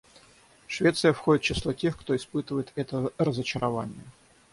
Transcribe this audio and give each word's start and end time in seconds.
Швеция 0.65 1.13
входит 1.13 1.43
в 1.43 1.45
число 1.45 1.73
тех, 1.73 1.95
кто 1.95 2.15
испытывает 2.15 2.71
это 2.73 3.13
разочарование. 3.19 4.03